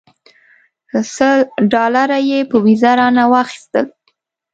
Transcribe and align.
سل 1.13 1.37
ډالره 1.73 2.19
یې 2.29 2.39
په 2.49 2.57
ویزه 2.65 2.91
رانه 2.99 3.23
واخیستل. 3.33 3.85